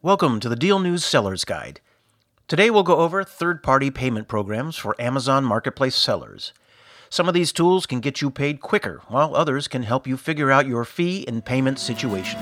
Welcome 0.00 0.38
to 0.40 0.48
the 0.48 0.54
Deal 0.54 0.78
News 0.78 1.04
Seller's 1.04 1.44
Guide. 1.44 1.80
Today 2.46 2.70
we'll 2.70 2.84
go 2.84 2.98
over 2.98 3.24
third 3.24 3.64
party 3.64 3.90
payment 3.90 4.28
programs 4.28 4.76
for 4.76 4.94
Amazon 5.00 5.42
Marketplace 5.42 5.96
sellers. 5.96 6.52
Some 7.10 7.26
of 7.26 7.34
these 7.34 7.50
tools 7.50 7.84
can 7.84 7.98
get 7.98 8.22
you 8.22 8.30
paid 8.30 8.60
quicker, 8.60 9.02
while 9.08 9.34
others 9.34 9.66
can 9.66 9.82
help 9.82 10.06
you 10.06 10.16
figure 10.16 10.52
out 10.52 10.68
your 10.68 10.84
fee 10.84 11.24
and 11.26 11.44
payment 11.44 11.80
situation. 11.80 12.38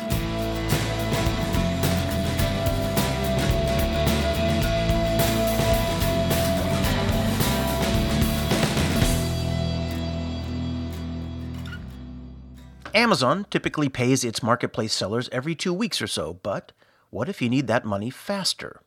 Amazon 12.93 13.47
typically 13.49 13.89
pays 13.89 14.25
its 14.25 14.43
marketplace 14.43 14.93
sellers 14.93 15.31
every 15.33 15.55
two 15.55 15.73
weeks 15.73 16.03
or 16.03 16.07
so, 16.07 16.35
but 16.43 16.73
what 17.11 17.29
if 17.29 17.41
you 17.41 17.49
need 17.49 17.67
that 17.67 17.85
money 17.85 18.11
faster? 18.11 18.81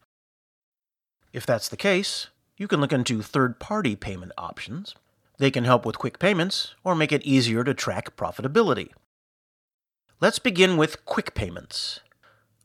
If 1.32 1.46
that's 1.46 1.70
the 1.70 1.78
case, 1.78 2.28
you 2.58 2.68
can 2.68 2.82
look 2.82 2.92
into 2.92 3.22
third 3.22 3.60
party 3.60 3.96
payment 3.96 4.32
options. 4.38 4.96
They 5.38 5.52
can 5.52 5.64
help 5.64 5.86
with 5.86 5.98
quick 5.98 6.20
payments 6.20 6.76
or 6.84 6.96
make 6.96 7.12
it 7.12 7.24
easier 7.24 7.64
to 7.64 7.74
track 7.74 8.18
profitability. 8.18 8.90
Let's 10.20 10.40
begin 10.40 10.76
with 10.76 11.06
quick 11.06 11.34
payments. 11.34 12.02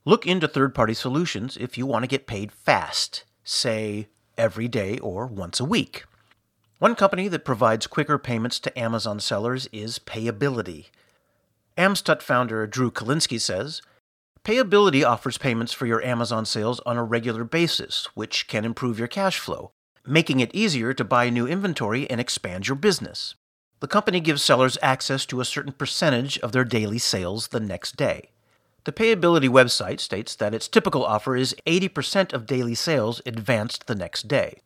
Look 0.03 0.27
into 0.27 0.47
third 0.47 0.75
party 0.75 0.93
solutions 0.93 1.57
if 1.57 1.77
you 1.77 1.85
want 1.85 2.03
to 2.03 2.07
get 2.07 2.27
paid 2.27 2.51
fast, 2.51 3.23
say 3.43 4.09
every 4.37 4.67
day 4.67 4.97
or 4.99 5.25
once 5.25 5.59
a 5.59 5.65
week. 5.65 6.03
One 6.79 6.95
company 6.95 7.29
that 7.29 7.45
provides 7.45 7.87
quicker 7.87 8.17
payments 8.17 8.59
to 8.59 8.77
Amazon 8.77 9.21
sellers 9.21 9.69
is 9.71 9.97
Payability. 9.97 10.87
Amstut 11.77 12.21
founder 12.21 12.67
Drew 12.67 12.91
Kalinsky 12.91 13.39
says 13.39 13.81
Payability 14.45 15.03
offers 15.03 15.39
payments 15.39 15.73
for 15.73 15.87
your 15.87 16.03
Amazon 16.03 16.45
sales 16.45 16.79
on 16.85 16.97
a 16.97 17.03
regular 17.03 17.43
basis, 17.43 18.07
which 18.13 18.47
can 18.47 18.63
improve 18.63 18.99
your 18.99 19.07
cash 19.07 19.39
flow, 19.39 19.71
making 20.05 20.39
it 20.39 20.53
easier 20.53 20.93
to 20.93 21.03
buy 21.03 21.31
new 21.31 21.47
inventory 21.47 22.07
and 22.11 22.21
expand 22.21 22.67
your 22.67 22.75
business. 22.75 23.33
The 23.79 23.87
company 23.87 24.19
gives 24.19 24.43
sellers 24.43 24.77
access 24.83 25.25
to 25.25 25.41
a 25.41 25.45
certain 25.45 25.73
percentage 25.73 26.37
of 26.39 26.51
their 26.51 26.63
daily 26.63 26.99
sales 26.99 27.47
the 27.47 27.59
next 27.59 27.95
day. 27.95 28.29
The 28.83 28.91
Payability 28.91 29.49
website 29.49 29.99
states 29.99 30.35
that 30.35 30.53
its 30.53 30.67
typical 30.67 31.03
offer 31.03 31.35
is 31.35 31.55
80% 31.65 32.31
of 32.31 32.45
daily 32.45 32.75
sales 32.75 33.23
advanced 33.25 33.87
the 33.87 33.95
next 33.95 34.27
day. 34.27 34.61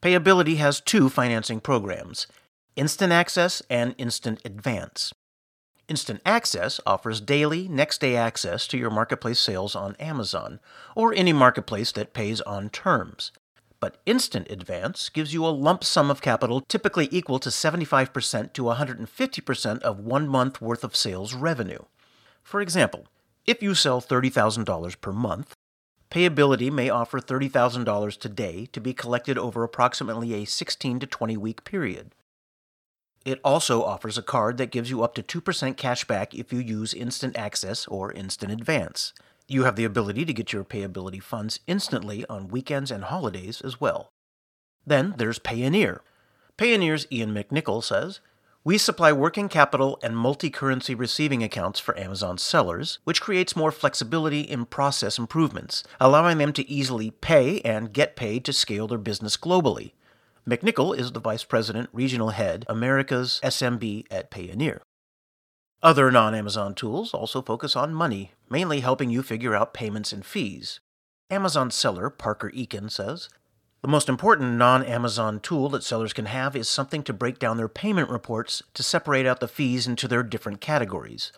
Payability 0.00 0.58
has 0.58 0.80
two 0.80 1.08
financing 1.08 1.58
programs 1.58 2.28
Instant 2.76 3.12
Access 3.12 3.60
and 3.68 3.96
Instant 3.98 4.40
Advance. 4.44 5.12
Instant 5.88 6.20
Access 6.26 6.80
offers 6.84 7.20
daily, 7.20 7.68
next 7.68 8.00
day 8.00 8.16
access 8.16 8.66
to 8.66 8.76
your 8.76 8.90
marketplace 8.90 9.38
sales 9.38 9.76
on 9.76 9.94
Amazon, 10.00 10.58
or 10.96 11.14
any 11.14 11.32
marketplace 11.32 11.92
that 11.92 12.12
pays 12.12 12.40
on 12.40 12.70
terms. 12.70 13.30
But 13.78 14.00
Instant 14.04 14.50
Advance 14.50 15.08
gives 15.08 15.32
you 15.32 15.46
a 15.46 15.48
lump 15.54 15.84
sum 15.84 16.10
of 16.10 16.20
capital 16.20 16.60
typically 16.62 17.08
equal 17.12 17.38
to 17.38 17.50
75% 17.50 18.52
to 18.54 18.62
150% 18.62 19.78
of 19.82 20.00
one 20.00 20.26
month 20.26 20.60
worth 20.60 20.82
of 20.82 20.96
sales 20.96 21.34
revenue. 21.34 21.84
For 22.42 22.60
example, 22.60 23.06
if 23.46 23.62
you 23.62 23.76
sell 23.76 24.00
$30,000 24.00 25.00
per 25.00 25.12
month, 25.12 25.54
Payability 26.10 26.72
may 26.72 26.90
offer 26.90 27.20
$30,000 27.20 28.18
today 28.18 28.66
to 28.72 28.80
be 28.80 28.92
collected 28.92 29.38
over 29.38 29.62
approximately 29.62 30.34
a 30.34 30.46
16 30.46 31.00
to 31.00 31.06
20 31.06 31.36
week 31.36 31.64
period. 31.64 32.12
It 33.26 33.40
also 33.42 33.82
offers 33.82 34.16
a 34.16 34.22
card 34.22 34.56
that 34.58 34.70
gives 34.70 34.88
you 34.88 35.02
up 35.02 35.16
to 35.16 35.40
2% 35.40 35.76
cash 35.76 36.04
back 36.04 36.32
if 36.32 36.52
you 36.52 36.60
use 36.60 36.94
Instant 36.94 37.36
Access 37.36 37.88
or 37.88 38.12
Instant 38.12 38.52
Advance. 38.52 39.12
You 39.48 39.64
have 39.64 39.74
the 39.74 39.84
ability 39.84 40.24
to 40.26 40.32
get 40.32 40.52
your 40.52 40.62
payability 40.62 41.20
funds 41.20 41.58
instantly 41.66 42.24
on 42.30 42.46
weekends 42.46 42.92
and 42.92 43.02
holidays 43.02 43.60
as 43.60 43.80
well. 43.80 44.12
Then 44.86 45.14
there's 45.18 45.40
Payoneer. 45.40 46.02
Payoneer's 46.56 47.08
Ian 47.10 47.34
McNichol 47.34 47.82
says, 47.82 48.20
we 48.62 48.78
supply 48.78 49.10
working 49.10 49.48
capital 49.48 49.98
and 50.04 50.16
multi 50.16 50.48
currency 50.48 50.94
receiving 50.94 51.42
accounts 51.42 51.80
for 51.80 51.98
Amazon 51.98 52.38
sellers, 52.38 53.00
which 53.02 53.20
creates 53.20 53.56
more 53.56 53.72
flexibility 53.72 54.42
in 54.42 54.66
process 54.66 55.18
improvements, 55.18 55.82
allowing 56.00 56.38
them 56.38 56.52
to 56.52 56.68
easily 56.70 57.10
pay 57.10 57.60
and 57.62 57.92
get 57.92 58.14
paid 58.14 58.44
to 58.44 58.52
scale 58.52 58.86
their 58.86 58.98
business 58.98 59.36
globally. 59.36 59.94
McNichol 60.48 60.96
is 60.96 61.10
the 61.10 61.18
Vice 61.18 61.42
President, 61.42 61.88
Regional 61.92 62.28
Head, 62.28 62.64
America's 62.68 63.40
SMB 63.42 64.06
at 64.12 64.30
Payoneer. 64.30 64.78
Other 65.82 66.12
non 66.12 66.36
Amazon 66.36 66.72
tools 66.72 67.12
also 67.12 67.42
focus 67.42 67.74
on 67.74 67.92
money, 67.92 68.30
mainly 68.48 68.78
helping 68.78 69.10
you 69.10 69.24
figure 69.24 69.56
out 69.56 69.74
payments 69.74 70.12
and 70.12 70.24
fees. 70.24 70.78
Amazon 71.30 71.72
seller 71.72 72.10
Parker 72.10 72.52
Eakin 72.52 72.92
says 72.92 73.28
The 73.82 73.88
most 73.88 74.08
important 74.08 74.52
non 74.52 74.84
Amazon 74.84 75.40
tool 75.40 75.68
that 75.70 75.82
sellers 75.82 76.12
can 76.12 76.26
have 76.26 76.54
is 76.54 76.68
something 76.68 77.02
to 77.02 77.12
break 77.12 77.40
down 77.40 77.56
their 77.56 77.68
payment 77.68 78.08
reports 78.08 78.62
to 78.74 78.84
separate 78.84 79.26
out 79.26 79.40
the 79.40 79.48
fees 79.48 79.88
into 79.88 80.06
their 80.06 80.22
different 80.22 80.60
categories. 80.60 81.32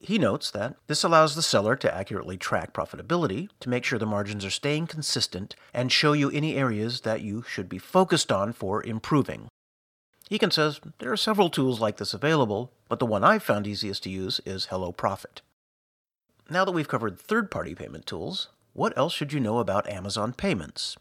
He 0.00 0.18
notes 0.18 0.50
that 0.52 0.76
this 0.86 1.02
allows 1.02 1.34
the 1.34 1.42
seller 1.42 1.74
to 1.76 1.94
accurately 1.94 2.36
track 2.36 2.72
profitability, 2.72 3.48
to 3.60 3.68
make 3.68 3.84
sure 3.84 3.98
the 3.98 4.06
margins 4.06 4.44
are 4.44 4.50
staying 4.50 4.86
consistent, 4.86 5.56
and 5.74 5.90
show 5.90 6.12
you 6.12 6.30
any 6.30 6.56
areas 6.56 7.00
that 7.00 7.20
you 7.20 7.42
should 7.42 7.68
be 7.68 7.78
focused 7.78 8.30
on 8.30 8.52
for 8.52 8.82
improving. 8.82 9.48
Eakin 10.30 10.52
says 10.52 10.80
there 10.98 11.10
are 11.10 11.16
several 11.16 11.50
tools 11.50 11.80
like 11.80 11.96
this 11.96 12.14
available, 12.14 12.70
but 12.88 12.98
the 12.98 13.06
one 13.06 13.24
I've 13.24 13.42
found 13.42 13.66
easiest 13.66 14.02
to 14.04 14.10
use 14.10 14.40
is 14.44 14.66
HelloProfit. 14.66 15.40
Now 16.48 16.64
that 16.64 16.72
we've 16.72 16.88
covered 16.88 17.18
third 17.18 17.50
party 17.50 17.74
payment 17.74 18.06
tools, 18.06 18.48
what 18.74 18.96
else 18.96 19.12
should 19.12 19.32
you 19.32 19.40
know 19.40 19.58
about 19.58 19.88
Amazon 19.88 20.32
payments? 20.32 20.96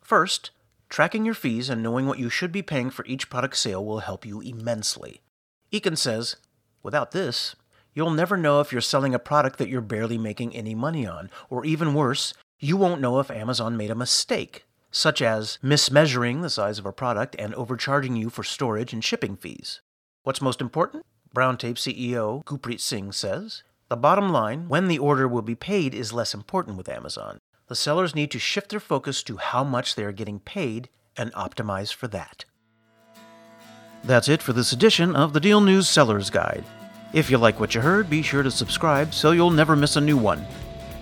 First, 0.00 0.50
tracking 0.88 1.24
your 1.24 1.34
fees 1.34 1.68
and 1.68 1.82
knowing 1.82 2.06
what 2.06 2.18
you 2.18 2.28
should 2.28 2.52
be 2.52 2.62
paying 2.62 2.90
for 2.90 3.04
each 3.06 3.28
product 3.28 3.56
sale 3.56 3.84
will 3.84 4.00
help 4.00 4.24
you 4.24 4.40
immensely. 4.40 5.20
Eakin 5.72 5.96
says, 5.96 6.36
without 6.82 7.10
this, 7.12 7.56
You'll 7.94 8.10
never 8.10 8.36
know 8.36 8.60
if 8.60 8.72
you're 8.72 8.80
selling 8.80 9.14
a 9.14 9.18
product 9.18 9.58
that 9.58 9.68
you're 9.68 9.82
barely 9.82 10.16
making 10.16 10.56
any 10.56 10.74
money 10.74 11.06
on, 11.06 11.30
or 11.50 11.64
even 11.64 11.92
worse, 11.92 12.32
you 12.58 12.76
won't 12.76 13.00
know 13.00 13.18
if 13.18 13.30
Amazon 13.30 13.76
made 13.76 13.90
a 13.90 13.94
mistake, 13.94 14.64
such 14.90 15.20
as 15.20 15.58
mismeasuring 15.62 16.40
the 16.40 16.48
size 16.48 16.78
of 16.78 16.86
a 16.86 16.92
product 16.92 17.36
and 17.38 17.54
overcharging 17.54 18.16
you 18.16 18.30
for 18.30 18.42
storage 18.42 18.92
and 18.92 19.04
shipping 19.04 19.36
fees. 19.36 19.80
What's 20.22 20.40
most 20.40 20.60
important? 20.60 21.04
Browntape 21.34 21.76
CEO 21.76 22.44
Gurpreet 22.44 22.80
Singh 22.80 23.12
says 23.12 23.62
The 23.88 23.96
bottom 23.96 24.30
line, 24.30 24.68
when 24.68 24.88
the 24.88 24.98
order 24.98 25.28
will 25.28 25.42
be 25.42 25.54
paid, 25.54 25.94
is 25.94 26.12
less 26.12 26.32
important 26.32 26.78
with 26.78 26.88
Amazon. 26.88 27.38
The 27.68 27.76
sellers 27.76 28.14
need 28.14 28.30
to 28.30 28.38
shift 28.38 28.70
their 28.70 28.80
focus 28.80 29.22
to 29.24 29.36
how 29.36 29.64
much 29.64 29.94
they 29.94 30.04
are 30.04 30.12
getting 30.12 30.40
paid 30.40 30.88
and 31.16 31.32
optimize 31.34 31.92
for 31.92 32.08
that. 32.08 32.46
That's 34.04 34.28
it 34.28 34.42
for 34.42 34.52
this 34.52 34.72
edition 34.72 35.14
of 35.14 35.32
the 35.32 35.40
Deal 35.40 35.60
News 35.60 35.88
Seller's 35.88 36.30
Guide. 36.30 36.64
If 37.12 37.30
you 37.30 37.38
like 37.38 37.60
what 37.60 37.74
you 37.74 37.80
heard, 37.82 38.08
be 38.08 38.22
sure 38.22 38.42
to 38.42 38.50
subscribe 38.50 39.12
so 39.12 39.32
you'll 39.32 39.50
never 39.50 39.76
miss 39.76 39.96
a 39.96 40.00
new 40.00 40.16
one. 40.16 40.46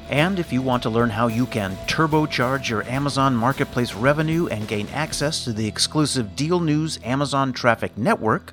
And 0.08 0.40
if 0.40 0.52
you 0.52 0.60
want 0.60 0.82
to 0.82 0.90
learn 0.90 1.10
how 1.10 1.28
you 1.28 1.46
can 1.46 1.76
turbocharge 1.86 2.68
your 2.68 2.82
Amazon 2.82 3.36
Marketplace 3.36 3.94
revenue 3.94 4.48
and 4.48 4.66
gain 4.66 4.88
access 4.88 5.44
to 5.44 5.52
the 5.52 5.68
exclusive 5.68 6.34
Deal 6.34 6.58
News 6.58 6.98
Amazon 7.04 7.52
Traffic 7.52 7.96
Network, 7.96 8.52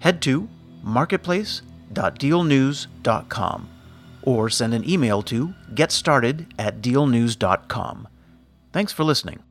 head 0.00 0.20
to 0.22 0.48
marketplace.dealnews.com 0.82 3.68
or 4.22 4.50
send 4.50 4.74
an 4.74 4.88
email 4.88 5.22
to 5.22 5.54
getstarted 5.74 6.46
at 6.58 6.80
dealnews.com. 6.80 8.08
Thanks 8.72 8.92
for 8.92 9.04
listening. 9.04 9.44